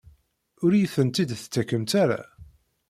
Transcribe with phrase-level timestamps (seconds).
[0.63, 2.21] Ur iyi-tent-id-tettakemt ara?